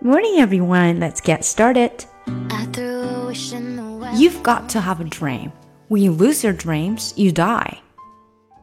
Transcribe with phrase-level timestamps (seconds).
[0.00, 1.00] Morning, everyone.
[1.00, 2.04] Let's get started.
[2.50, 4.14] I threw a wish in the well.
[4.14, 5.50] You've got to have a dream.
[5.88, 7.80] When you lose your dreams, you die.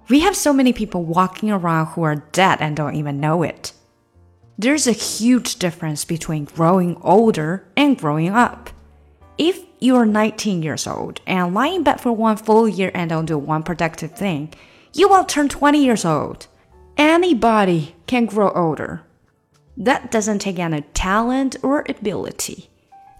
[0.08, 3.74] We have so many people walking around who are dead and don't even know it.
[4.58, 8.70] There's a huge difference between growing older and growing up.
[9.38, 13.26] If you're 19 years old and lie in bed for one full year and don't
[13.26, 14.54] do one productive thing,
[14.94, 16.48] you will turn 20 years old.
[16.95, 19.02] Anybody can grow older.
[19.77, 22.70] That doesn't take any talent or ability.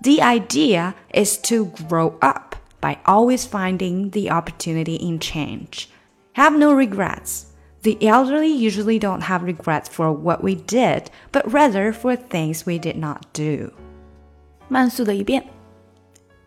[0.03, 5.91] The idea is to grow up by always finding the opportunity in change.
[6.35, 7.47] Have no regrets.
[7.83, 12.79] The elderly usually don't have regrets for what we did, but rather for things we
[12.79, 13.73] did not do.
[14.69, 15.45] 慢速的一遍.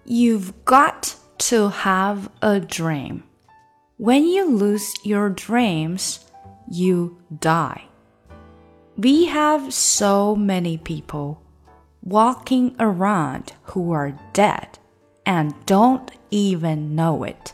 [0.05, 1.15] You've got
[1.49, 3.23] to have a dream.
[3.99, 6.19] When you lose your dreams,
[6.69, 7.86] you die.
[8.98, 11.40] We have so many people
[12.02, 14.76] walking around who are dead
[15.24, 17.52] and don't even know it.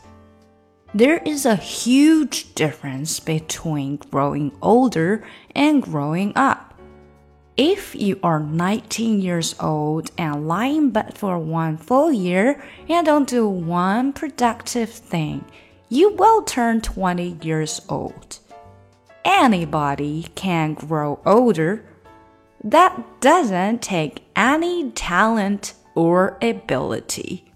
[0.95, 6.73] There is a huge difference between growing older and growing up.
[7.55, 12.59] If you are 19 years old and lie in bed for one full year
[12.89, 15.45] and don't do one productive thing,
[15.89, 18.39] you will turn 20 years old
[19.25, 21.83] anybody can grow older.
[22.63, 27.51] That doesn't take any talent or ability.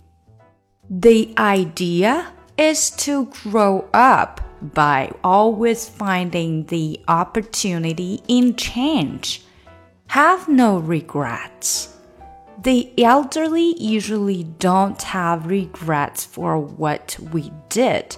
[0.89, 9.43] The idea is to grow up by always finding the opportunity in change.
[10.07, 11.95] Have no regrets.
[12.61, 18.17] The elderly usually don't have regrets for what we did